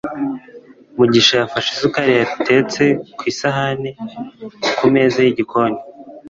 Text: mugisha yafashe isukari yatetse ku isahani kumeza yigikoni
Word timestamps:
mugisha 0.97 1.33
yafashe 1.41 1.69
isukari 1.71 2.11
yatetse 2.21 2.83
ku 3.17 3.23
isahani 3.31 3.89
kumeza 4.77 5.17
yigikoni 5.25 5.79